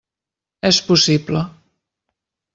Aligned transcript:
És 0.69 0.79
possible. 0.87 1.45